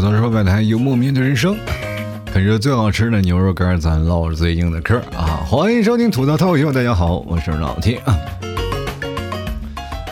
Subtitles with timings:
[0.00, 1.58] 吐槽说百态，幽默面对人生，
[2.24, 5.44] 啃着最好吃的牛肉干，咱唠着最硬的嗑啊！
[5.46, 8.18] 欢迎收听吐槽脱口秀，大家好，我是老 T 啊。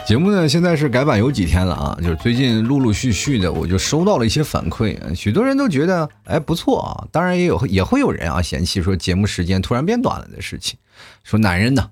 [0.06, 1.98] 节目呢，现在是改版有几天了啊？
[2.02, 7.08] 就是最近陆陆续续的，我就收到了一些反馈，许多人都觉得哎不错啊。
[7.10, 10.78] 当然也有也会有人啊嫌弃说节目时间突然变短了的事情，
[11.24, 11.88] 说男人呢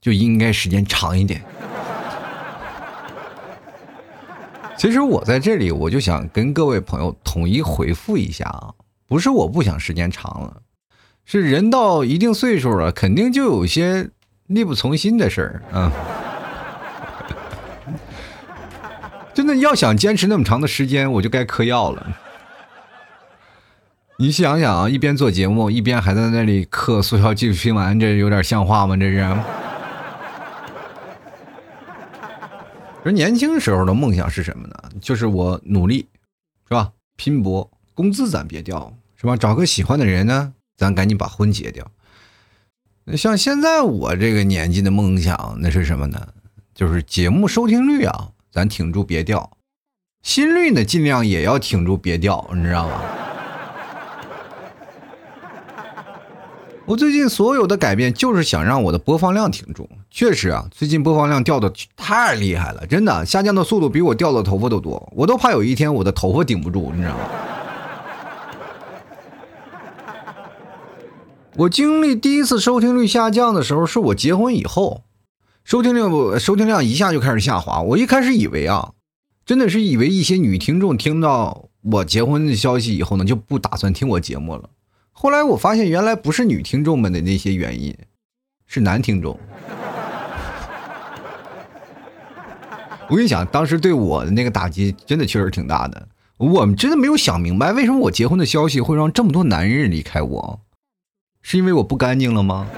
[0.00, 1.44] 就应该时间长一点。
[4.76, 8.74] 其实我在这里，我就想跟各位朋友统一回复一下啊，
[9.06, 10.56] 不是我不想时间长了，
[11.24, 14.10] 是人到一定岁数了，肯定就有些
[14.46, 15.92] 力不从心的事儿啊。
[19.32, 22.06] 真的要想坚持那么长的时间，我就该嗑药了。
[24.18, 28.96] 你想想啊，一边做节目，一边还在那里嗑速效救心丸，这有点像话吗？
[28.96, 29.36] 这是。
[33.04, 34.74] 说年轻时候的梦想是什么呢？
[34.98, 36.08] 就是我努力，
[36.66, 36.92] 是吧？
[37.16, 39.36] 拼搏，工资咱别掉，是吧？
[39.36, 41.86] 找个喜欢的人呢，咱赶紧把婚结掉。
[43.14, 46.28] 像现在我这个年纪的梦想，那是什么呢？
[46.74, 49.50] 就是节目收听率啊，咱挺住别掉；
[50.22, 53.02] 心率呢，尽量也要挺住别掉，你知道吗？
[56.88, 59.86] 我最近所有的改变，就是想让我的播放量挺住。
[60.16, 65.12] 确实啊，最近播放量掉的太厉害了，真的下降的速度比我掉的头发都多。
[65.16, 67.24] 我都怕有一天我的头发顶不住，你知道吗？
[71.58, 75.02] 我经历第一次收听率下降的时候，是我结婚以后，
[75.64, 77.82] 收听量收听量一下就开始下滑。
[77.82, 78.92] 我一开始以为啊，
[79.44, 84.70] 真的是以为一些女听众听到我结婚的消息以后呢，就不打算听我节目了。
[85.10, 87.92] 后来我发现，原来不是女听众们的那些原因，
[88.68, 89.36] 是男听众。
[93.08, 96.08] 我跟你讲，当时对我的那个打击真的确实挺大的。
[96.36, 100.60] 我们真的没有想明白，为什么我结婚的消息会让这么多男人离开我？
[101.42, 102.66] 是因为我不干净了吗？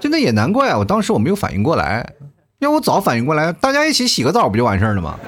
[0.00, 0.78] 真的也难怪啊！
[0.78, 2.14] 我当时我没有反应过来，
[2.58, 5.18] 要我早反应过来，大家一起洗个澡不就完事儿了吗？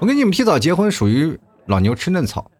[0.00, 2.50] 我跟你们提早结婚属于老牛吃嫩草，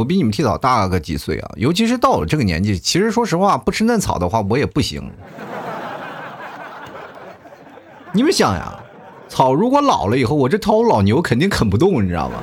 [0.00, 1.52] 我比你们提早大个几岁啊！
[1.56, 5.10] 尤其是到了这个年纪，其实说实话，不吃嫩草的话，我也不行。
[8.12, 8.80] 你们想呀，
[9.28, 12.36] 草如果老了以后，我这头老牛肯定啃不动，你知道吗？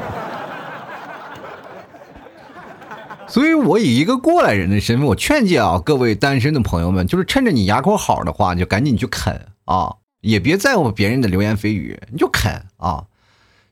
[3.28, 13.06] 所以我以一个过来人的身份，我劝诫啊，各位单身的朋友们，就是趁着你牙口好的话，你就赶紧去啃啊，也别在乎别人的流言蜚语，你就啃啊。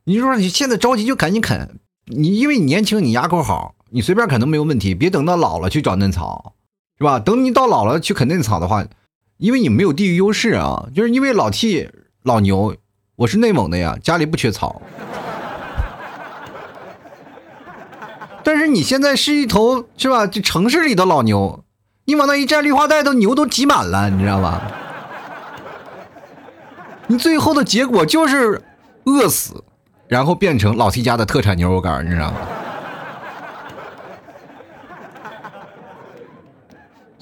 [0.05, 4.93] 你说你现在着急就赶紧啃，你因为你年轻，你牙口好，你随便啃都没有问题。
[4.93, 6.51] 别等到老了去找嫩草，
[6.97, 7.17] 是吧？
[7.17, 8.85] 等你到老了去啃嫩草的话，
[9.37, 10.87] 因为你没有地域优势啊。
[10.93, 11.89] 就是因为老 T
[12.23, 12.75] 老牛，
[13.15, 14.81] 我是内蒙的呀，家里不缺草。
[18.43, 20.27] 但是你现在是一头是吧？
[20.27, 21.63] 这城市里的老牛，
[22.03, 24.61] 你往那一站，绿化带都牛都挤满了，你知道吧？
[27.07, 28.61] 你最后的结果就是
[29.05, 29.63] 饿死。
[30.09, 32.37] 然后变成老 T 家的特产牛肉干，你知道吗？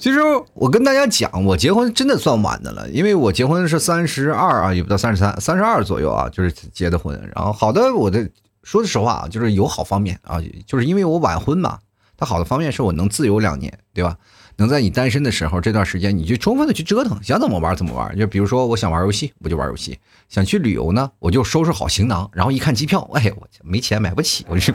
[0.04, 0.20] 其实
[0.52, 7.18] 我跟大家讲，我结婚真的算晚的了，因为我结婚是三十二啊，也不到三十三，三十二左右啊，就是结的婚。
[7.34, 8.28] 然后好的，我的
[8.62, 11.78] 说实话啊，就是有好方面啊，就是因为我晚婚嘛，
[12.18, 14.14] 它好的方面是我能自由两年，对吧？
[14.56, 18.14] 能在你单身的时候这段时间，你就充分的去折腾，想怎么玩怎么玩。
[18.14, 19.94] 就比如说，我想玩游戏，我就玩游戏；
[20.28, 24.74] 想去旅游呢，我就收拾好行囊，然后一看机票，哎，我没钱买不起，我去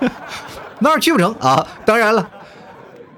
[0.80, 1.66] 那儿去不成啊。
[1.84, 2.26] 当然了，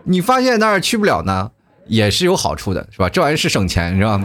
[0.04, 1.50] 你发现那儿去不了呢，
[1.86, 3.08] 也是有好处的，是吧？
[3.08, 4.20] 这玩意是省钱，是吧？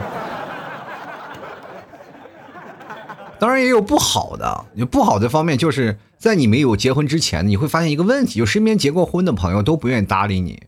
[3.39, 10.63] 当然也有不好的，不好的方面，就是在你没有结婚之前，你会发现一个问题，就身边结过婚的朋友都不愿意搭理你。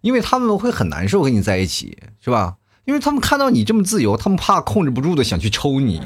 [0.00, 2.56] 因为他们会很难受跟你在一起，是吧？
[2.84, 6.00] 因为他们看到你这么自由，他们怕控制不住的想去抽你。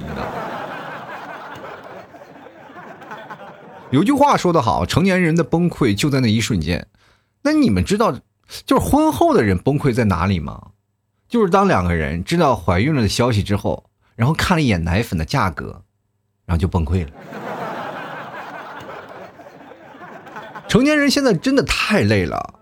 [3.90, 6.86] 有句话说得好，成年人的崩溃就在那一瞬间。
[7.42, 8.14] 那你们知道，
[8.66, 10.68] 就是婚后的人崩溃在哪里吗？
[11.28, 13.84] 就是当两个人知道怀孕了的消息之后，
[14.16, 15.82] 然后看了一眼奶粉的价格，
[16.44, 17.10] 然后就崩溃了。
[20.68, 22.54] 成年人现在真的太累了。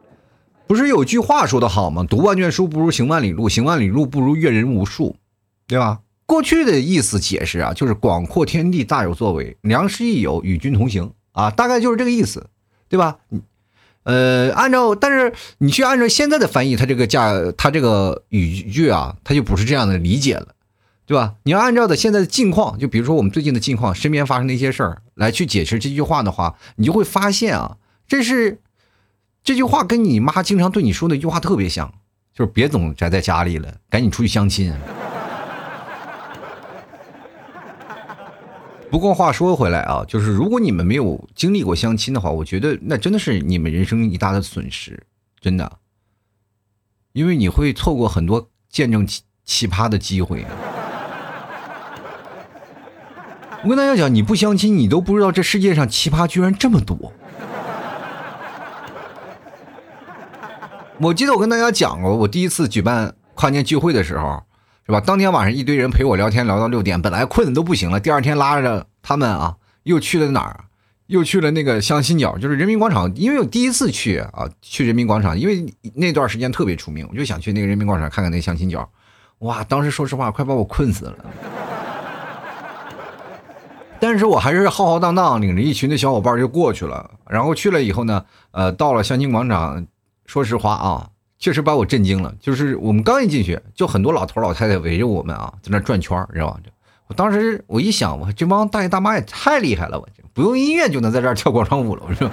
[0.66, 2.04] 不是有句话说的好吗？
[2.06, 5.16] 读万卷书不如行万里路，行万里路不如阅人无数，
[5.66, 6.00] 对吧？
[6.26, 12.50] 过去的意思解释啊，就是广阔天地大有作为，良师益友与君同行啊，大概就是这个意思，
[12.90, 13.16] 对吧？
[14.08, 20.48] 呃，按照但是你去按照现在的翻译，它这个价，它这个语句啊，它就不是这样的理解了。
[21.04, 21.34] 对吧？
[21.44, 27.76] 你要按照的现在的近况，就比如说我们最近的近况，身边发生的一些事儿来去解释这句话的话，你就会发现啊，
[28.06, 28.58] 这是
[29.42, 31.92] 这句话跟你妈经常对你说的一句话特别像，
[32.34, 34.70] 就是别总宅在家里了，赶紧出去相亲。
[38.90, 45.02] 不过话说回来啊，就是如果你们没有经历过相亲的话，我觉得那真的是你们人生一大的损失，
[45.40, 45.78] 真的，
[47.12, 50.44] 因为你会错过很多见证奇奇葩的机会。
[53.62, 57.12] 我跟大家讲，你不相亲，你都不知道这世界上奇葩居然这么多。
[61.00, 64.42] 我记得我跟大家讲过，我第一次举办跨年聚会的时候，
[64.88, 64.98] 是吧？
[65.02, 68.00] 当天晚上一堆人陪我聊天，聊到六点，本来困的都不行了。
[68.00, 70.64] 第二天拉着他们啊，又去了哪儿？
[71.08, 73.14] 又去了那个相亲角，就是人民广场。
[73.14, 78.88] 因为我第一次去啊，去人民广场，因为那段时间特别出名，我就想去那个人民广场看看那相亲角。
[79.40, 81.16] 哇，当时说实话，快把我困死了。
[84.00, 89.86] 但是我还是浩浩荡荡领着一群的小伙伴就过去了，然后去了以后呢，呃，到了相亲广场，
[90.24, 92.34] 说实话啊，确实把我震惊了。
[92.40, 96.60] 就是我们刚一进去，就很多老头老太太围着我们啊，在那转圈知道吧？
[97.06, 102.30] 我当时我一想，我这帮大爷大妈也太厉害了，我不用音乐就能在这儿跳广场舞了，我说，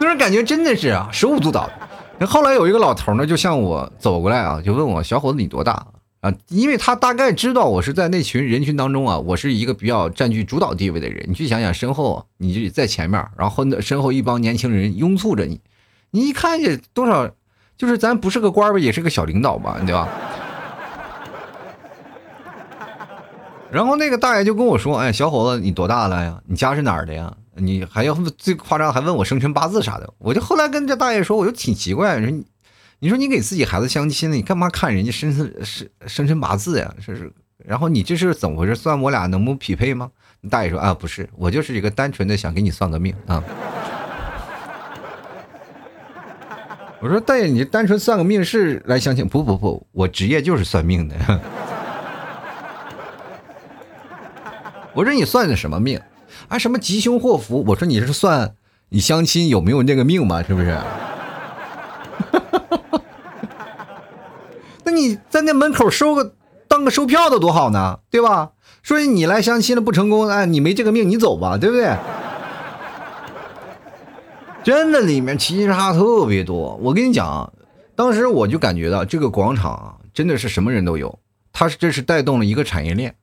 [0.00, 1.72] 那种感觉真的是啊，手舞足蹈的。
[2.18, 2.26] 那。
[2.26, 5.86] 后来有一个老头呢，就向我走过来啊，就问我小伙子你多大？
[6.20, 11.22] 啊，因为他大概知道我是在那群人群当中啊，我是一个比较占据主导地位的人。
[11.28, 15.60] 你去想想，身后你就在前面，然后身后一帮年轻人拥簇着你，
[16.12, 17.30] 你一看也多少，
[17.76, 20.08] 就是咱不是个官吧，也是个小领导吧，对吧？
[23.70, 26.40] 然后那个大爷就跟我说：“哎，小伙子，你多大了呀？
[26.46, 27.34] 你家是哪儿的呀？
[27.56, 32.44] 你还要最夸张，还问我生辰八字啥的。”我就后来跟这大爷说，我就挺奇怪，说你。
[33.00, 36.94] 你说你给自己孩子相亲呢，你干嘛看人家生辰生生辰八字呀？
[37.04, 38.74] 这是，然后你这是怎么回事？
[38.74, 40.10] 算我俩能不匹配吗？
[40.48, 43.44] 大爷说啊，不是，我就是一个单纯的想给你算个命啊。
[47.04, 49.28] 我说大爷，你单纯算个命是来相亲？
[49.28, 51.14] 不不不，我职业就是算命的。
[54.94, 56.00] 我说你算的什么命？
[56.48, 57.62] 啊，什么吉凶祸福？
[57.68, 58.54] 我说你是算
[58.88, 60.42] 你相亲有没有那个命吗？
[60.42, 60.72] 是不是？
[64.84, 66.32] 那你在那门口收个
[66.68, 68.52] 当个收票的多好呢，对吧？
[68.82, 71.94] 说你来相亲了不成功，哎，你没这个命，你走吧，对不对？
[74.64, 76.74] 真的里面奇葩特别多。
[76.76, 77.52] 我跟你讲，
[77.94, 81.18] 当时我就感觉到这个广场，真的是什么人都有。
[81.52, 83.14] 它这是带动了一个产业链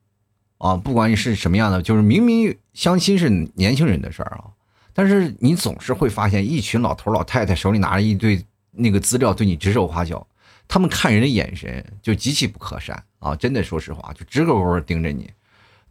[0.60, 4.54] 啊，不管你是什么样的，就是明明相亲是年轻人的事儿啊，
[4.94, 8.40] 但是你总是会发现一群老头老太太手里拿着一堆
[8.70, 10.26] 那个资料，对你指手画脚。
[10.68, 13.36] 他们看人的眼神就极其不可善啊！
[13.36, 15.30] 真的，说实话，就直勾勾盯着你，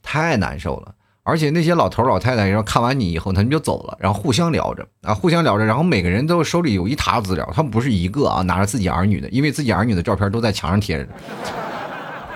[0.00, 0.94] 太难受了。
[1.22, 11.08] 而且那些老头老太太，然后看完你以后，他们就走了，然后互相聊着啊，互相聊着，然后每个人都手里有一沓资料，他们不是一个啊，拿着自己儿女的，因为自己儿女的照片都在墙上贴着，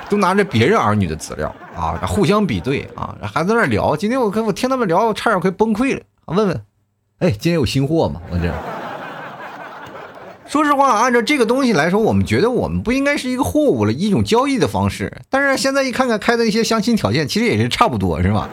[0.08, 3.96] 都拿着别人儿女的资料啊，互相比对啊，还在那聊。
[3.96, 6.02] 今天我跟我听他们聊，我差点快崩溃了。
[6.26, 6.64] 问问，
[7.18, 8.20] 哎，今天有新货吗？
[8.30, 8.52] 我这。
[10.54, 15.12] 说实话，按照这个东西来说，我们觉得我们不应该是一个货物了，一种交易的方式。
[15.28, 18.48] 但是现在一看看开的一些相亲条件，其实也是差不多，是吧？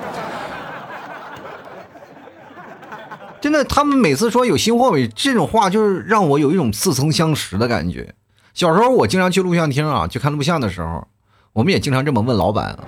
[3.40, 8.16] 真的，他们每次说有新货没，这种话就是让我有一种似曾相识的感觉。
[8.56, 11.08] 小时候我经常去录像厅啊，去看录像的时候，
[11.54, 12.80] 我们也经常这么问老板。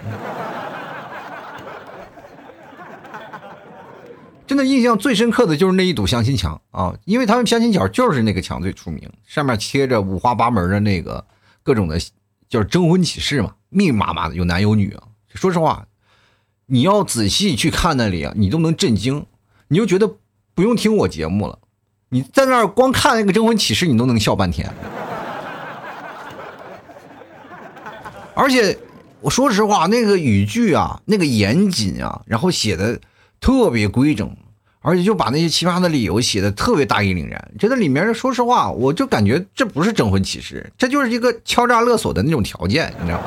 [4.46, 11.26] 真的印象最深刻的就是那一堵相亲墙啊，因为他们相亲角就是那个墙最出名，上面贴着五花八门的那个
[11.64, 11.98] 各种的，
[12.50, 15.04] 就是征婚启事嘛，密密麻麻的，有男有女啊。
[15.34, 15.88] 说实话，
[16.68, 19.26] 你要仔细去看那里啊，你都能震惊，
[19.70, 20.18] 你就觉得
[20.54, 21.58] 不用听我节目了，
[22.10, 24.72] 你在那儿光看那个征婚启事，你都能笑半天。
[28.36, 28.78] 而且
[29.22, 33.00] 我说实话，那个语句啊，那个严谨啊，然后写的
[33.44, 34.34] 特别规整。
[34.86, 43.24] 而且就把那些奇葩的理由写的特别大义凛然，真的里面说实话，我就感觉这不是征婚启事，这就是一个敲诈勒索的那种条件，你知道吗？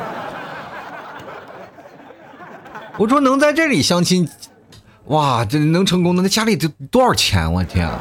[3.00, 4.28] 我说能在这里相亲，
[5.06, 7.50] 哇，这能成功的那家里得多少钱？
[7.50, 7.88] 我天！
[7.88, 7.98] 啊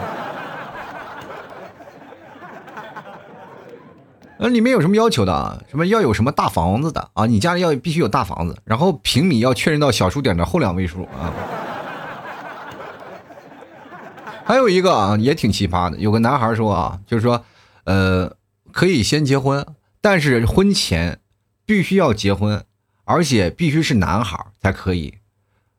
[4.38, 5.58] 那里面有什么要求的啊？
[5.72, 7.26] 什么要有什么大房子的啊？
[7.26, 11.32] 你家里要必须有大房子，然后平米要确认到小数点的后两位数啊。
[14.48, 15.98] 还有一个啊，也挺奇葩的。
[15.98, 17.44] 有个男孩说啊，就是说，
[17.86, 18.32] 呃，
[18.72, 19.66] 可以先结婚，
[20.02, 21.18] 但是婚前
[21.66, 22.64] 必须要结婚，
[23.06, 25.16] 而且必须是男孩才可以，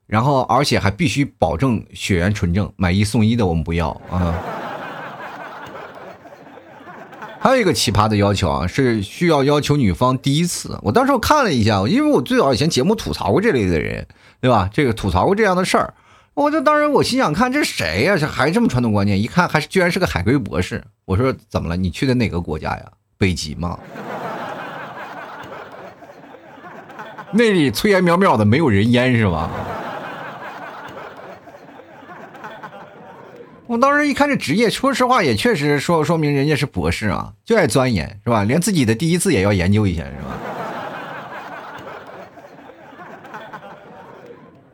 [0.09, 4.35] 然后而且还必须保证血缘纯正，买一送一的我们不要啊。
[7.39, 10.77] 还有一个奇葩的要求啊，是需要要求女方第一次。
[10.83, 14.09] 我当时我看了一下，因为我最早以前节目吐槽过这类的人，
[14.41, 14.69] 对吧？
[14.73, 15.95] 这个吐槽过这样的事儿，
[16.37, 18.15] 我就当时我心想，看这谁呀？
[18.15, 19.19] 这还这么传统观念？
[19.21, 20.85] 一看还是居然是个海归博士。
[21.07, 21.77] 我说怎么了？
[21.77, 22.85] 你去的哪个国家呀？
[23.17, 23.79] 北极吗？
[27.33, 29.51] 那里炊烟袅袅的，没有人烟是吧？
[33.67, 38.45] 我当时一看这职业，说实话也确实说说明人家是博士啊，就爱钻研是吧？
[38.45, 40.39] 连自己的第一次也要研究一下是吧？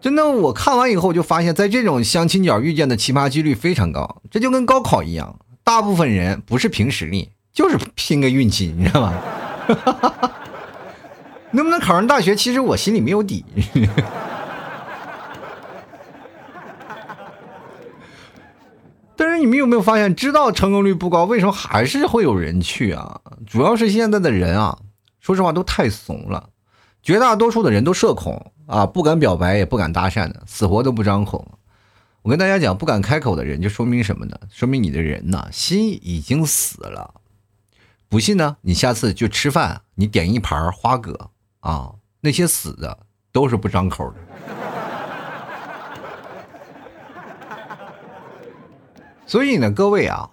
[0.02, 9.14] 真的，我看完以后就发现，在这种相亲角遇见的奇葩几率非常高，这就跟高考一样，大部分人不是凭实力，就是拼个运气，你知道吗？
[11.52, 12.34] 能不能考上大学？
[12.34, 13.44] 其实我心里没有底。
[19.14, 23.20] 但是你们有没有发现，知道成功率不高，为什么还是会有人去啊？
[23.46, 24.76] 主要是现在的人啊，
[25.20, 26.48] 说实话都太怂了，
[27.02, 31.58] 绝大多数的人都社恐啊，不敢表白，也不敢搭讪的，死活都不张口。
[32.22, 34.38] 我跟大家讲，不敢开口的人，就说明什么呢？
[34.48, 37.14] 说明你的人呢，心已经死了。
[38.08, 41.30] 不信呢，你下次就吃饭，你点一盘花蛤。
[41.58, 42.96] 啊，那些死的
[43.32, 44.18] 都是不张口的。
[49.26, 50.30] 所以呢，各位啊，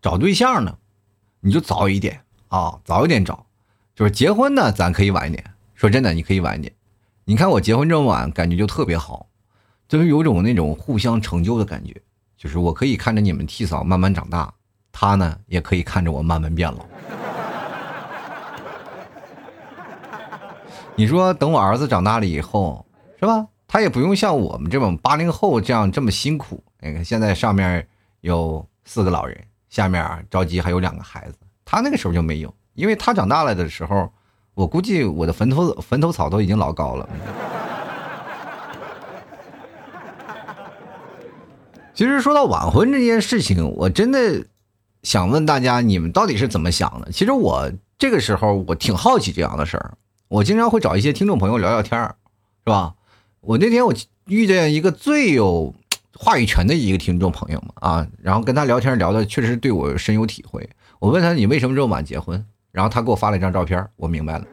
[0.00, 0.76] 找对象呢，
[1.40, 3.46] 你就早一点啊，早一点找。
[3.96, 5.53] 就是结婚呢，咱可以晚一点。
[5.84, 6.72] 说真的，你可以晚一点。
[7.26, 9.26] 你看我结婚这么晚，感觉就特别好，
[9.86, 11.94] 就是有种那种互相成就的感觉。
[12.38, 14.50] 就是我可以看着你们替嫂慢慢长大，
[14.90, 16.78] 他呢也可以看着我慢慢变老。
[20.96, 22.86] 你说等我儿子长大了以后，
[23.20, 23.46] 是吧？
[23.68, 26.64] 他也不用像我们这种八零后这样这么辛苦。
[26.80, 27.86] 你看现在上面
[28.22, 29.38] 有四个老人，
[29.68, 31.36] 下面着急还有两个孩子。
[31.62, 34.10] 他那个时候就没有，因为他长大了的时候，
[34.54, 37.08] 我估计我的坟头坟头草都已经老高了。
[41.94, 44.44] 其实说到晚婚这件事情，我真的
[45.02, 47.12] 想问大家，你们到底是怎么想的？
[47.12, 49.94] 其实我这个时候我挺好奇这样的事儿。
[50.28, 52.16] 我经常会找一些听众朋友聊聊天儿，
[52.64, 52.94] 是吧？
[53.40, 53.94] 我那天我
[54.26, 55.74] 遇见一个最有
[56.16, 60.68] 话语权的一个听众朋友嘛，啊，然后跟他聊天聊的确实对我深有体会。
[60.98, 62.44] 我问他你为什么这么晚结婚？
[62.74, 64.44] 然后他给我发了一张照片，我明白了。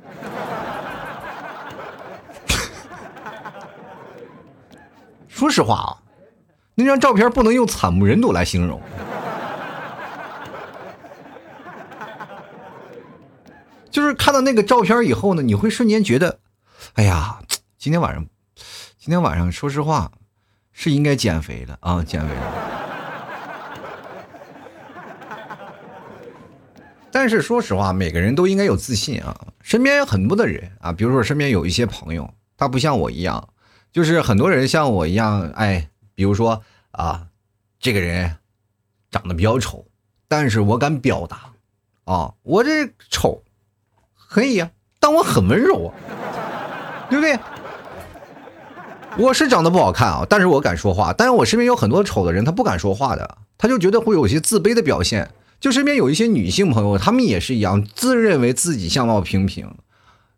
[5.28, 5.98] 说实话啊，
[6.76, 8.80] 那张照片不能用惨不忍睹来形容。
[13.90, 16.38] 就是看到那个照片以后呢，你会瞬间觉得，
[16.94, 17.40] 哎呀，
[17.80, 18.24] 今天晚上，
[19.00, 20.12] 今天晚上，说实话，
[20.72, 22.36] 是应该减肥了啊，减肥。
[27.12, 29.36] 但是说实话，每个人都应该有自信啊。
[29.62, 33.50] 身边有很多的人啊，比如说身边有一些朋友，他不像我一样，
[33.92, 37.28] 就是很多人像我一样，哎，比如说啊，
[37.80, 38.38] 这个人
[39.10, 39.86] 长得比较丑，
[40.28, 41.52] 但是我敢表达
[42.06, 43.44] 啊，我这丑。
[44.34, 45.92] 可以呀，但我很温柔啊，
[47.10, 47.38] 对不对？
[49.18, 51.12] 我是长得不好看啊，但是我敢说话。
[51.12, 55.30] 但是我身边有很多丑的人，他不敢说话的，他就觉得会有些自卑的表现。
[55.62, 59.72] 就身边有一些女性朋友，她们也是一样，自认为自己相貌平平。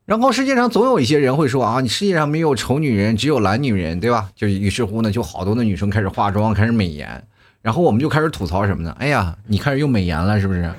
[0.05, 4.29] 然后世界上总有一些人会说啊，你世界上没有丑女人，只有懒女人，对吧？
[4.35, 7.23] 就于是乎呢，就好多的女生开始化妆，开始美颜，
[7.61, 8.93] 然后我们就开始吐槽什么呢？
[8.99, 10.69] 哎呀，你开始用美颜了，是不是？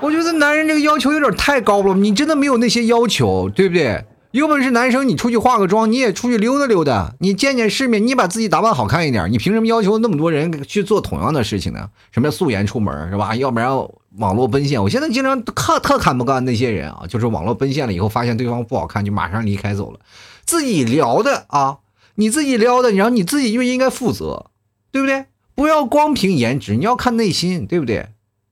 [0.00, 4.04] 我觉得男人这个要求有点太高了，你真的没有那些要求，对不对？
[4.30, 11.88] 有本事男生你出去化个妆，你也出去溜达溜达，你见见世面，你把自己打扮好看一点，你凭什么要求那么多人去做同样的事情呢？
[12.12, 13.34] 什么叫素颜出门是吧？
[13.34, 13.70] 要不然
[14.18, 20.00] 网络奔现，我现在经常看特看不惯那些人啊，就是网络奔现了以后，发现对方不好看，就马上离开走了，
[20.44, 21.78] 自己聊的啊，
[22.16, 24.50] 你自己撩的，然后你自己就应该负责，
[24.92, 25.24] 对不对？
[25.54, 28.08] 不要光凭颜值，你要看内心，对不对？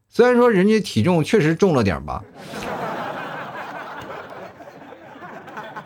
[0.09, 2.25] 虽然说人家体重确实重了点吧，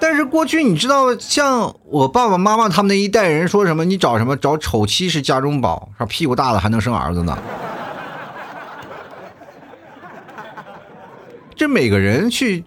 [0.01, 7.37] 但是过去你知道，像我爸爸妈妈他们那一代人说什么，你找什么找丑妻是家中宝，说屁股大了还能生儿子呢。
[11.55, 12.65] 这每个人去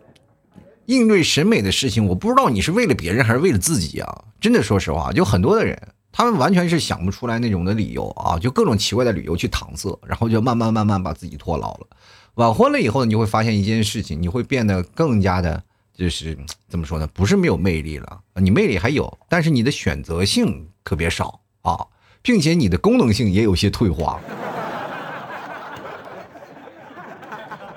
[0.86, 4.26] 应对审美的事情，我不知道你是为了别人还是为了自己啊！
[4.40, 5.76] 真的，说实话，就很多的人。
[6.12, 11.88] 他们完全是想不出来那种的理由啊，就各种奇怪的理由去搪塞，然后就慢慢慢慢把自己拖老了。
[12.36, 15.64] 晚婚了以后，你就会发现一件事情，你会变得更加的
[15.96, 17.08] 就是怎么说呢？
[17.14, 21.86] 不是没有魅力了，你魅力还有，但是你的选择性特别少啊，
[22.22, 24.20] 并且你的功能性也有些退化。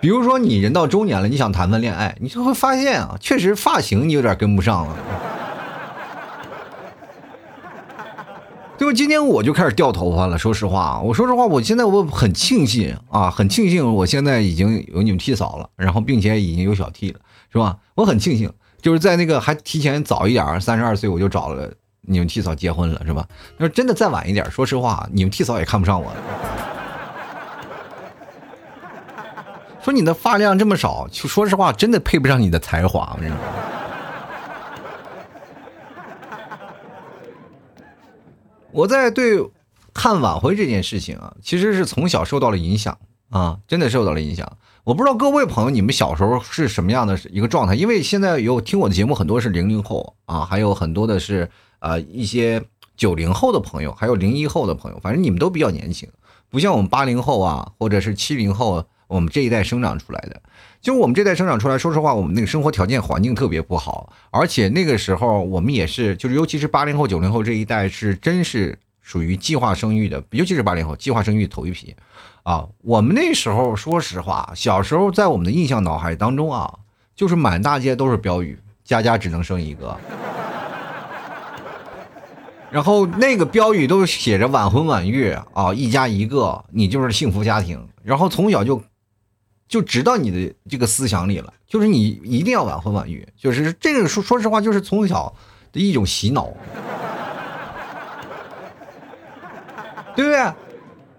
[0.01, 4.97] 比如说，你人到中年了，你想谈份恋爱，你就会发现啊，确实发型你有点跟不上了。
[8.79, 10.39] 就今天我就开始掉头发了。
[10.39, 17.19] 说实话，我说实话，我现在我很庆幸啊，很庆幸我现在已经有你们替嫂了，然后并且已经有小 T 了，
[17.51, 17.79] 是吧？
[17.95, 21.73] 我很庆幸，就是在那个还提前早一点，三十二岁我就找了
[22.03, 23.27] 你们替嫂结婚了，是吧？
[23.59, 26.17] 要是真的再晚一点，说实话，你们替嫂也看不上我了。
[29.83, 33.39] 说你的发量这么少，说实话，真的配不上你的才华，我跟你说。
[38.73, 39.43] 我在对
[39.95, 42.99] 看晚会这件事情啊，其实是从小受到了影响
[43.31, 44.59] 啊，真的受到了影响。
[44.87, 47.75] 我不知道各位朋友，你们小时候是什么样的一个状态？
[47.75, 51.51] 因为现在有听我的节目很多是零零后啊，还有很多的是
[51.81, 52.63] 呃一些
[52.97, 56.09] 九零后的朋友，还有零一后的朋友，反正你们都比较年轻，
[56.51, 60.41] 不像我们八零后啊，或者是七零后，我们这一代生长出来的。
[60.81, 71.93] 就我们这代生长出来，说实话，我们那个生活条件环境特别不好，而且那个时候我们也是，就是尤其是八零后、九零后这一代是真是属于计划生育的，尤其是八零后计划生育头一批，
[72.47, 76.73] 啊，我们那时候说实话，小时候在我们的印象脑海当中啊，
[77.17, 79.97] 就是满大街都是标语，家家只能生一个，
[82.71, 88.81] 然后那个标语都写着晚婚晚育啊，一家一个，你就是幸福家庭，然后从小就。
[89.69, 95.35] 就植到你的这个思想里了，就是你一定要晚婚晚育，就是这个说说实话，就是从小
[95.73, 96.47] 的一种洗脑，
[100.15, 100.53] 对不对？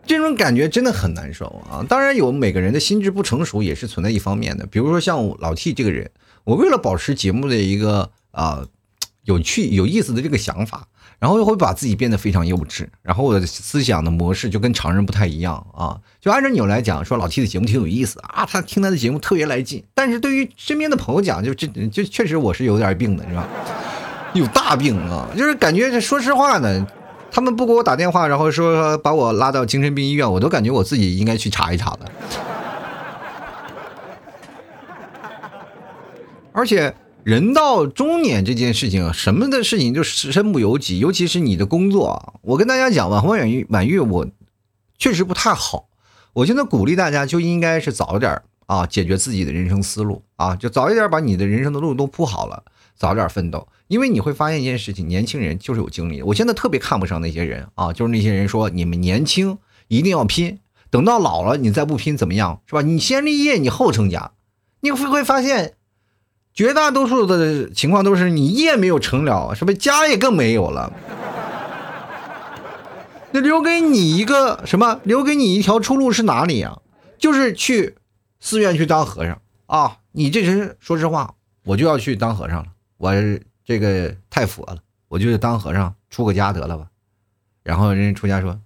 [0.08, 1.86] 这种感觉真的很难受啊！
[1.88, 6.10] 当然有每个人的心智不成熟也是存在一方面的，比如说像老 T 这个人，
[6.46, 8.66] 我为了保持节目的一个啊
[9.26, 10.88] 有趣有意思的这个想法。
[11.20, 16.00] 然后又会把自己变得非常幼稚，然后我的思想的模式就跟常人不太一样啊。
[16.22, 19.84] 就按照你来讲，说老 T 的节目挺有意思啊，他听他的节目特别来劲。
[19.96, 23.50] 但是对于身边的朋友讲，就这就确实我是有点病的，是吧？
[24.36, 26.86] 有大病啊，就是感觉这说实话呢，
[27.38, 32.12] 他们不给我打电话，然后说把我拉到精神病医院，我都感觉我自己应该去查一查的。
[36.52, 36.96] 而且。
[37.24, 42.40] 人到中年这件事情，什么的事情就是身不由己，尤其是你的工作。
[42.42, 44.26] 我跟大家讲，晚婚晚育晚育，我
[44.98, 45.90] 确实不太好。
[46.32, 52.64] 我现在鼓励大家，就应该是早一点啊，解决自己的人生思路啊，就早一点把你的人生的路都铺好了，
[52.98, 53.68] 早点奋斗。
[53.88, 56.22] 因为你会发现一件事情，年轻人就是有精力。
[56.22, 59.58] 我现在特别看不上那些人啊，就是那些人说你们年轻
[59.88, 62.82] 一定要拼，等到老了你再不拼怎么样，是吧？
[62.82, 64.32] 你先立业，你后成家，
[64.82, 65.76] 你会会发现。
[66.54, 70.92] 绝大多数的情况都是你业没有成了，是不是家也更没有了？
[73.30, 75.00] 那留给你一个什么？
[75.04, 76.80] 留给你一条出路是哪里啊？
[77.20, 77.98] 就是去
[78.40, 79.98] 寺院去当和尚啊！
[80.14, 82.70] 你这人说实话，我就要去当和尚了。
[82.98, 83.14] 我
[83.64, 86.88] 这个太佛了，我就是当和尚出个家得了吧。
[87.64, 88.60] 然后人家出家说，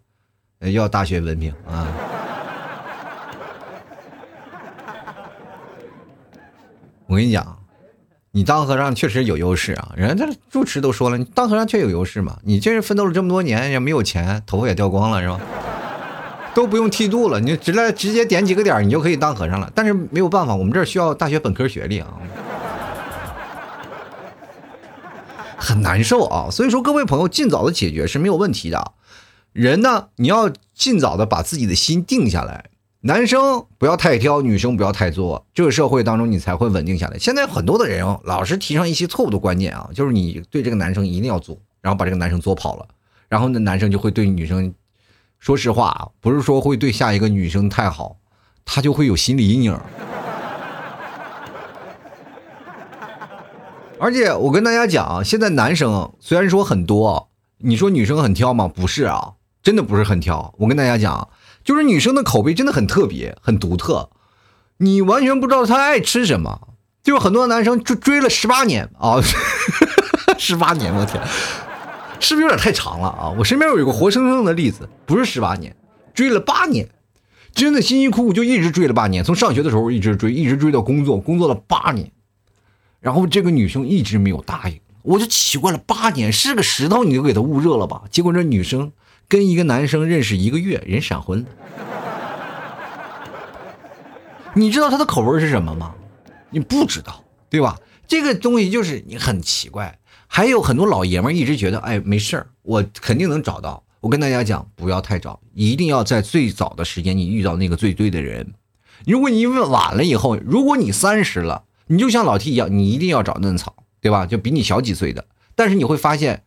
[0.72, 1.88] 要大学文凭啊。
[7.08, 7.58] 我跟你讲。
[8.34, 12.40] 你当和尚确实有优势啊，人家这住持都说了，你当和尚确有优势嘛。
[12.44, 15.38] 你这是奋斗了这么多年，也没有钱，头发也掉光了，是吧？
[16.56, 19.70] 都不用剃度了，你直来直接点几个点，你就可以当和尚了。
[19.76, 22.08] 但是没有办法，我们这儿需要大学本科学历啊，
[25.72, 26.50] 很难受啊。
[26.52, 28.94] 所以说，各位朋友，尽早的解决是没有问题的。
[29.54, 32.66] 人呢，你要尽早的把自己的心定下来。
[33.02, 37.18] 男生不要太挑，女生不要太作，这个社会当中你才会稳定下来。
[37.18, 42.86] 现在很多的人老是提倡一些错误的观念啊，就是你对这个男生一定要作，然后把这个男生作跑了，
[43.28, 44.72] 然后那男生就会对女生，
[45.40, 48.18] 说实话啊，不是说会对下一个女生太好，
[48.64, 49.80] 他就会有心理阴影。
[54.02, 58.68] 而且我跟大家讲，现在男生虽然说很多，你说女生很挑吗？
[58.68, 60.56] 不是啊，真的不是很挑。
[60.58, 61.30] 我跟大家讲。
[61.64, 64.10] 就是女生的口味真的很特别，很独特，
[64.78, 66.70] 你完全不知道她爱吃什么。
[67.04, 69.22] 就是很多男生追追了十八年啊，
[70.40, 71.22] 十八年，我天，
[72.20, 73.30] 是不是有点太长了啊？
[73.38, 75.76] 我身边有一个活生生的例子，不是十八年，
[76.16, 76.90] 追了八年，
[77.54, 82.12] 真的辛辛苦苦就一直追了八年，从上学的时候一直追，一直追到工作，工作了八年，
[83.02, 88.04] 然后这个女生一直没有答应，我就奇怪了，八年是个石头你就给她捂热了吧？
[88.10, 88.94] 结果这女生。
[89.28, 91.46] 跟一个男生认识一个月，人闪婚了。
[94.54, 95.96] 你知道他的口味是什么吗？
[96.50, 97.80] 你不知道，对吧？
[98.06, 99.98] 这个东西就是你很奇怪。
[100.28, 103.82] 还有很多老爷们一直觉得，哎，没事儿，我肯定能找到。
[104.02, 108.54] 我跟大家讲，不要太早，一定要在最早的时间你遇到那个最对的人。
[109.06, 114.26] 如果你因为晚了以后，如果你三十了，你就像老 T 一样，你一定要找嫩草，对吧？
[114.26, 115.26] 就比你小几岁的。
[115.56, 116.44] 但是你会发现，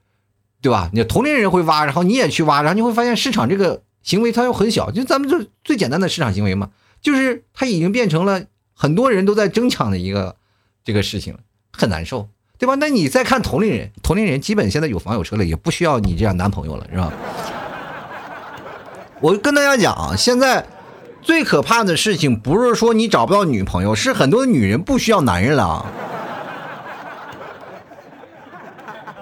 [0.62, 0.88] 对吧？
[0.94, 6.70] 你同龄人会挖，然后你也去挖，然后你会发现市场这个行为它又很小，就咱们就最简单的市场行为嘛，
[7.02, 10.36] 就是它已经变成了很多人都在争抢的一个
[10.82, 11.36] 这个事情，
[11.70, 12.30] 很难受。
[12.56, 12.76] 对吧？
[12.76, 17.12] 那你再看同龄人，同龄人基本现在有房有车了，也不需要你这样男朋友了，是吧？
[19.20, 20.64] 我跟大家讲，现在
[21.24, 25.90] 最可怕的事情不是说你找不到女朋友，是很多女人不需要男人了。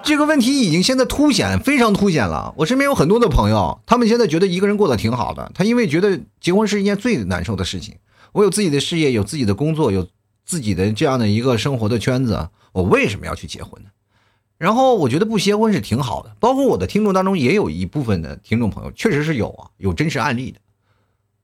[0.03, 2.53] 这个问题已经现在凸显，非常凸显了。
[2.57, 7.95] 我身边有很多的朋友，他们现在觉得一个人过得挺好的，他因为觉得结婚是一件最难受的事情。
[8.33, 10.05] 我有自己的事业，有自己的工作，有
[10.45, 12.49] 自己的这样的一个生活的圈子。
[12.73, 13.89] 我为什么要去结婚呢？
[14.57, 16.35] 然后我觉得不结婚是挺好的。
[16.41, 20.59] 包括我的听众当中也有一部分的听众朋友，确实是有啊，有真实案例的。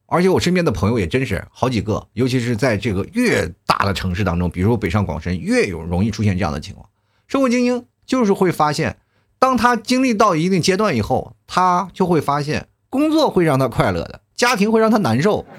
[0.10, 6.88] 而且我身边的朋友也真是好几个，尤其是在这个越大的城市当中，比如说北上广深，越有容易出现这样的情况。
[7.28, 8.98] 社会精英就是会发现，
[9.38, 15.46] 当他经历到一定阶段以后，他就会发现工作会让他快乐的，家庭会让他难受。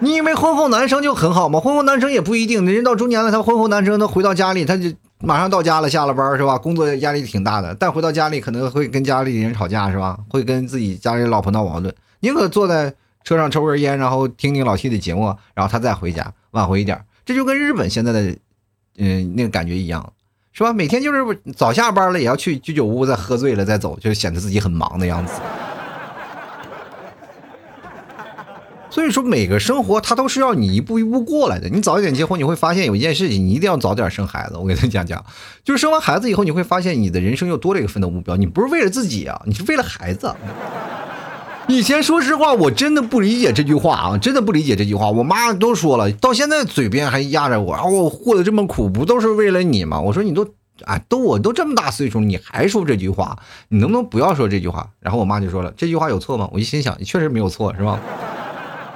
[0.00, 1.60] 你以为婚后男生就很好吗？
[1.60, 2.66] 婚后男生也不一定。
[2.66, 4.92] 人到中年了，他婚后男生他回到家里，他就
[5.24, 6.58] 马上到家了，下了班是吧？
[6.58, 10.18] 工作压力挺大的，但回到家里可能会跟家里人吵架是吧？
[10.28, 11.94] 会跟自己家里老婆闹矛盾。
[12.20, 17.02] 宁可坐在车上抽根烟，然后听听老 T 的节目，然后他再回家，挽回一点。
[17.24, 18.36] 这就跟日本现在的
[18.98, 20.12] 嗯那个感觉一样，
[20.52, 20.72] 是吧？
[20.72, 25.34] 每天就是早下班了也要去居酒屋再喝醉了再走，就显得自己很忙的样子。
[28.94, 31.68] 所以说，每个生活它都是要你一步一步过来的。
[31.68, 34.56] 你早一点结婚，你会发现有一件事情，你一定要早点生孩子。
[34.56, 35.20] 我给他讲讲，
[35.64, 38.36] 就是生完孩子以后，你会发现你的人生又多了一个奋斗目标。
[38.36, 40.32] 你不是为了自己啊，你是为了孩子。
[41.66, 45.10] 以前说实话，我真的不理解这句话啊，真的不理解这句话。
[45.10, 50.00] 我妈都说了，到现在嘴边还压着我啊，我过得这么苦，不都是为了你吗？
[50.00, 50.46] 我说你都
[50.84, 53.36] 啊，都我都这么大岁数，你还说这句话，
[53.70, 54.88] 你能不能不要说这句话？
[55.00, 56.48] 然后我妈就说了，这句话有错吗？
[56.52, 57.98] 我一心想，确实没有错，是吧？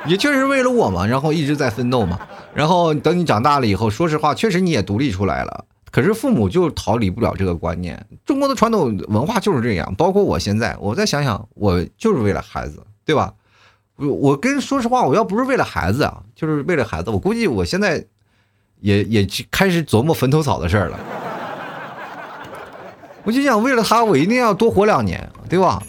[0.06, 2.18] 也确实为了我嘛，然后一直在奋斗嘛，
[2.54, 5.64] 然后等你长大了以后，说实话，确实你也独立出来了。
[5.90, 9.94] 可是父母就逃离不了这个观念，中国的传统文化就是这样。
[9.96, 13.32] 包括我现在，我再想想，我就是为了孩子，对吧？
[13.96, 18.04] 我我跟说实话，我要不是为了孩子啊，就是为了孩子，我估计我现在
[18.80, 21.00] 也也开始琢磨坟头草的事儿了。
[23.24, 25.82] 我就想为了他，我一定要多活两年，对吧？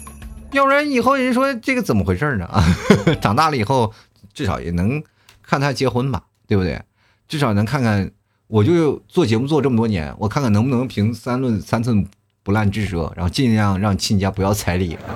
[0.52, 2.44] 要不然以后人说这个怎么回事呢？
[2.46, 2.64] 啊，
[3.22, 3.92] 长大了以后
[4.34, 5.02] 至少也能
[5.42, 6.82] 看他结婚吧，对不对？
[7.28, 8.10] 至少能看看，
[8.48, 12.04] 我就做节目做这么多年，我看看能不能凭三论三寸
[12.42, 15.06] 不烂之舌，然后尽量让亲家不要彩礼啊。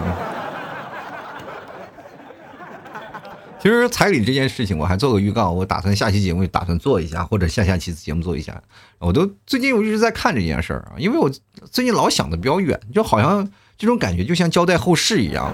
[3.61, 8.63] 其实彩礼这件事情，我还做个预告，我打算下期节目打算做一下，或者下下期节目做一下。
[8.99, 11.29] 我都最近我一直在看这件事儿啊，因为我
[11.71, 13.51] 最近老想的比较远，就好像。
[13.77, 15.53] 这种感觉就像交代后事一样，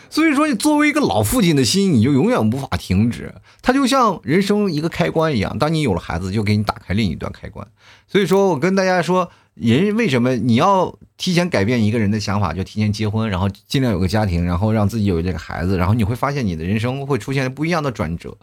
[0.08, 3.34] 所以说你作为一个老父亲的心，你就永远无法停止。
[3.60, 7.66] 它就像人生一个开关一样，当你有了孩子，就给你打开另一段开关。
[8.06, 18.36] 所以说我跟大家说，人为什么你要提前改变一个人的想法，就提前结婚，然后尽量有个家庭，然后让自己有这个孩子，然后你会发现你的人生会出现不一样的转折。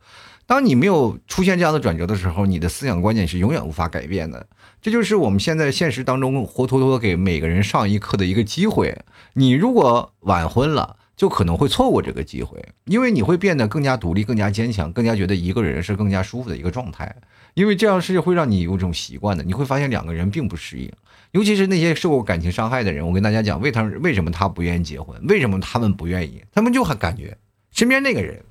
[0.47, 4.45] 当你没有出现这样的转折的时候，你的思想观念是永远无法改变的。
[4.81, 8.95] 这就是我们现在现实当中活脱脱给每个人上一课的一个机会。
[9.33, 17.15] 你如果晚婚了，就可能会错过这个机会，因为你会变得更加独立、更加坚强、更加觉得一个人是更加舒服的一个状态。
[17.55, 19.43] 因为这样是会让你有种习惯的。
[19.43, 20.91] 你会发现两个人并不适应，
[21.31, 23.07] 尤其是那些受过感情伤害的人。
[23.07, 25.19] 我跟大家讲，为他为什么他不愿意结婚？
[25.27, 26.43] 为什么他们不愿意？
[26.53, 27.35] 他们就很感觉
[27.71, 28.43] 身边那个人，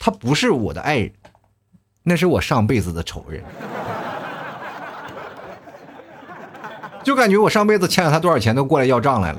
[0.00, 1.12] 他不是我的爱人，
[2.02, 3.44] 那是我上辈子的仇人。
[7.04, 9.38] 就感觉我上辈子欠了他多少钱都过来要账来了。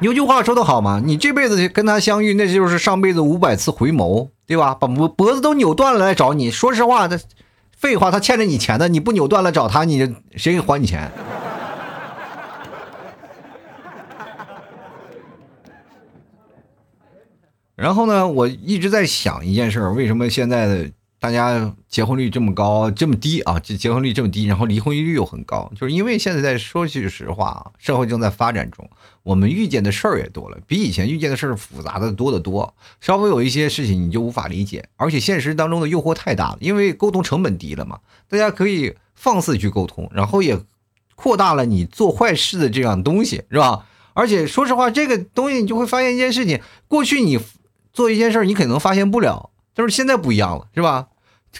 [0.00, 4.74] 有句话说的好嘛，你这辈子跟他相遇，那就是上辈子五百次回眸，对吧？
[4.74, 6.50] 把脖脖子都扭断了来找你。
[6.50, 7.18] 说实话，他
[7.76, 11.10] 废话，他欠着你钱的，你不扭断了找他，你谁给还你钱？
[17.76, 20.90] 然后呢，我一直在想一件事儿，为什么现在的？
[21.20, 28.86] 大家结婚率这么高这么低啊，这结婚率这么低，然后离婚率又很高，就是因为现在在说句实话啊，社会正在发展中，
[29.22, 32.74] 我们遇见的事儿也多了，比以前遇见的事儿复杂的多得多。
[33.00, 40.60] 稍微有一些事情你就无法理解，而且现实当中的诱惑太大了，因为沟通成本低了嘛，大家可以放肆去沟通，然后也
[41.14, 43.86] 扩大了你做坏事的这样东西，是吧？
[44.12, 47.40] 而且说实话，这个东西你就会发现一件事情，过去你
[47.94, 51.08] 做一件事你可能发现不了，但是现在不一样了，是吧？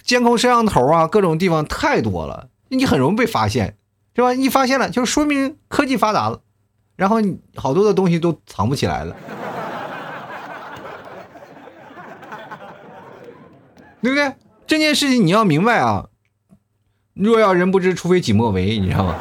[0.03, 3.77] 监控摄像头啊，各种地方太多了，你很容易被发现，
[4.17, 4.35] 是吧？
[4.35, 6.41] 一发现了，就说明科技发达了，
[6.97, 7.19] 然后
[7.55, 9.15] 好多的东西都藏不起来了，
[14.03, 14.35] 对不对？
[14.67, 16.09] 这件事情你要明白啊，
[17.13, 19.15] 若要人不知，除非己莫为，你知道吗？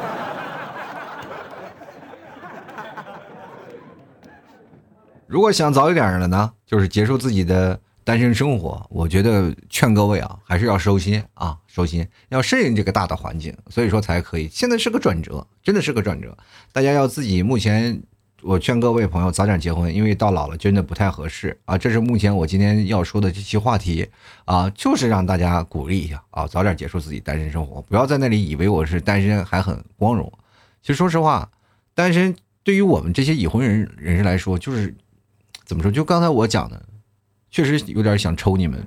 [5.28, 7.78] 如果想早一点的呢，就是结束自己的。
[8.06, 14.46] 单身生活，我觉得劝各位啊，还是要收心啊，收心，要适应这个大的环境，所以说才可以。
[14.52, 16.36] 现在是个转折，真的是个转折，
[16.70, 17.42] 大家要自己。
[17.42, 18.02] 目前，
[18.42, 21.78] 我劝各位朋友早点结婚，因为到老了真的不太合适啊。
[21.78, 24.06] 这是目前我今天要说的这期话题
[24.44, 30.30] 啊，就是让大家鼓励一下啊，早点结束自己单身生活，不要在那里以为我是单身还很光荣。
[30.82, 31.50] 其实说实话，
[31.94, 34.94] 单身对于我们这些已婚人人士来说，就是
[35.64, 35.90] 怎么说？
[35.90, 36.82] 就刚才我讲的。
[37.50, 38.84] 确实有点想抽你们。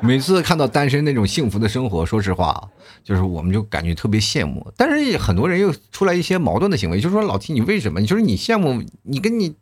[0.00, 2.70] 每次看到单身那种幸福的生活，说实话，
[3.04, 4.72] 就是我们就感觉特别羡慕。
[4.74, 8.00] 但是很多人又出来一些矛盾的行为，就说老提你为什么？
[8.00, 9.54] 你就是你羡慕你跟你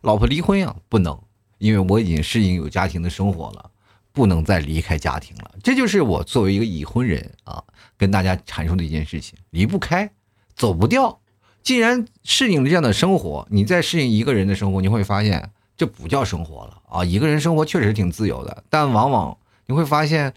[0.00, 0.74] 老婆离婚呀？
[0.88, 1.16] 不能，
[1.58, 3.70] 因为我已经适应有家庭的生活了，
[4.12, 5.52] 不能再离开家庭了。
[5.62, 7.62] 这就是我作为一个已婚人啊，
[7.96, 10.10] 跟大家阐述的一件事情：离不开，
[10.56, 11.20] 走不掉。
[11.62, 17.04] 既然适应了这样的生活，你再适应一个人的生活，你会发现这不叫生活了啊！
[17.04, 20.34] 一个人生活确实挺自由的，但往往你会发现，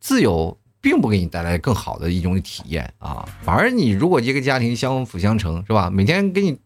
[0.00, 3.26] 自由并不给你带来更好的一种体验啊！
[3.42, 5.90] 反而你如果一个家庭相辅相成，是吧？
[5.90, 6.58] 每天给你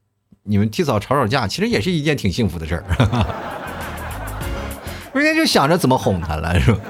[0.42, 2.84] 你们替嫂吵吵架，其实也是一件挺幸福的事儿。
[5.14, 6.80] 每天就想着怎么哄她了，是吧？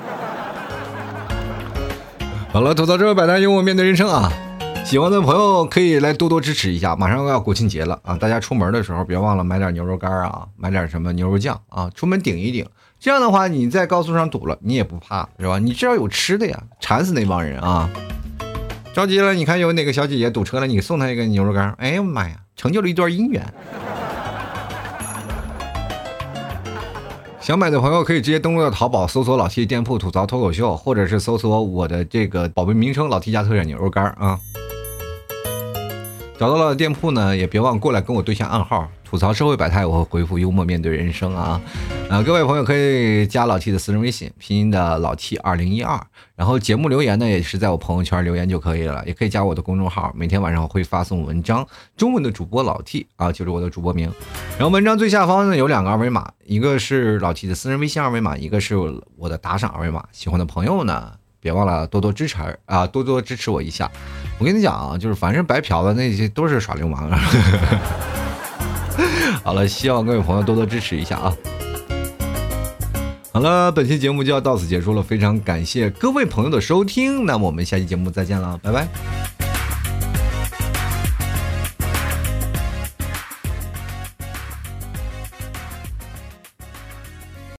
[2.53, 4.33] 好了，吐槽之后摆摊，幽默面对人生啊！
[4.85, 8.17] 喜欢的朋友可以来多多支持一下，马上要国庆节了啊！
[8.17, 12.67] 大家出门的时候别忘了买点牛肉干啊，买点什么牛肉酱啊，出门顶一顶。
[12.99, 15.61] 这样的话，你在高速上堵了，你也不怕，是吧？
[15.61, 17.89] 你至少有吃的呀，馋死那帮人啊！
[18.93, 23.47] 着急了，你看有哪个小姐姐堵车了，你送她一个牛肉干，哎呦妈呀，成就了一段姻缘。
[27.41, 34.41] 想买的朋友可以直接登录到淘宝，搜索老 T 店铺吐槽脱口秀，或者是搜索我的这个宝贝名称老 T 家特产牛肉干啊。
[36.41, 41.61] 找到了店铺呢，也别忘过来跟我对下暗号，吐槽社会百态，我会回复幽默面对人生啊。
[42.09, 46.01] 啊，各位朋友可以加老 T 的私人微信，拼音的老 T 二零一二，
[46.35, 54.11] 然后节目留言呢也是在我朋友圈留言就可以了，也可以加我的公众号，每天晚上会发送文章，中文的主播老 T 啊，就是我的主播名。
[54.57, 58.79] 然后文章最下方呢有两个二维码，一个是老 T 的私人微信二维码，一个是
[59.19, 61.13] 我的打赏二维码，喜欢的朋友呢。
[61.43, 63.91] 别忘了多多支持啊，多多支持我一下。
[64.41, 67.09] 我跟你讲啊，就是反正白嫖的那些都是耍流氓。
[69.45, 71.37] 好了，希望各位朋友多多支持一下啊。
[73.33, 79.40] 好了，本期节目就要到此结束了，非常感谢各位朋友的收听，那么我们下期节目再见了，拜拜。